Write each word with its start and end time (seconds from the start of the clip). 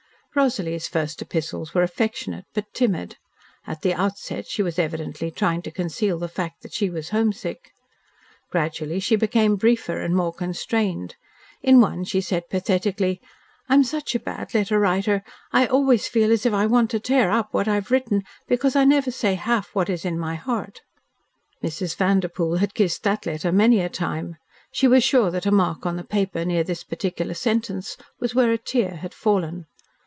Rosalie's 0.33 0.87
first 0.87 1.21
epistles 1.21 1.73
were 1.73 1.83
affectionate, 1.83 2.45
but 2.53 2.73
timid. 2.73 3.17
At 3.67 3.81
the 3.81 3.93
outset 3.93 4.47
she 4.47 4.63
was 4.63 4.79
evidently 4.79 5.29
trying 5.29 5.61
to 5.63 5.71
conceal 5.71 6.17
the 6.17 6.29
fact 6.29 6.61
that 6.61 6.71
she 6.71 6.89
was 6.89 7.09
homesick. 7.09 7.73
Gradually 8.49 9.01
she 9.01 9.17
became 9.17 9.57
briefer 9.57 9.99
and 9.99 10.15
more 10.15 10.31
constrained. 10.33 11.17
In 11.61 11.81
one 11.81 12.05
she 12.05 12.21
said 12.21 12.47
pathetically, 12.49 13.19
"I 13.67 13.73
am 13.73 13.83
such 13.83 14.15
a 14.15 14.21
bad 14.21 14.53
letter 14.53 14.79
writer. 14.79 15.21
I 15.51 15.65
always 15.67 16.07
feel 16.07 16.31
as 16.31 16.45
if 16.45 16.53
I 16.53 16.65
want 16.65 16.91
to 16.91 16.99
tear 17.01 17.29
up 17.29 17.53
what 17.53 17.67
I 17.67 17.75
have 17.75 17.91
written, 17.91 18.23
because 18.47 18.73
I 18.73 18.85
never 18.85 19.11
say 19.11 19.33
half 19.33 19.71
that 19.75 19.89
is 19.89 20.05
in 20.05 20.17
my 20.17 20.35
heart." 20.35 20.79
Mrs. 21.61 21.93
Vanderpoel 21.97 22.55
had 22.55 22.73
kissed 22.73 23.03
that 23.03 23.25
letter 23.25 23.51
many 23.51 23.81
a 23.81 23.89
time. 23.89 24.37
She 24.71 24.87
was 24.87 25.03
sure 25.03 25.29
that 25.31 25.45
a 25.45 25.51
mark 25.51 25.85
on 25.85 25.97
the 25.97 26.05
paper 26.05 26.45
near 26.45 26.63
this 26.63 26.85
particular 26.85 27.33
sentence 27.33 27.97
was 28.21 28.33
where 28.33 28.53
a 28.53 28.57
tear 28.57 28.95
had 28.95 29.13
fallen. 29.13 29.65